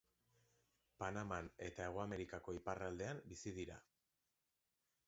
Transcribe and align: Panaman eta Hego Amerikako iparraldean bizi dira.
Panaman 1.03 1.49
eta 1.67 1.85
Hego 1.91 2.01
Amerikako 2.05 2.57
iparraldean 2.61 3.25
bizi 3.35 3.57
dira. 3.61 3.79